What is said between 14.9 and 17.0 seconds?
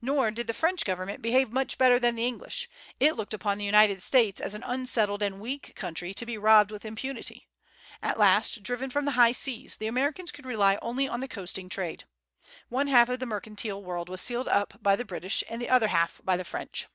the British, and the other half by the French."